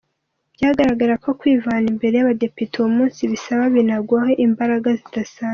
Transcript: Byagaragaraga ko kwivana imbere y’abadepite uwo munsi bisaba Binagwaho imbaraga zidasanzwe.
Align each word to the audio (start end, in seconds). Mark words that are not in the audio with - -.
Byagaragaraga 0.55 1.21
ko 1.25 1.29
kwivana 1.39 1.85
imbere 1.93 2.13
y’abadepite 2.15 2.73
uwo 2.77 2.89
munsi 2.97 3.21
bisaba 3.31 3.63
Binagwaho 3.75 4.31
imbaraga 4.47 4.89
zidasanzwe. 5.01 5.49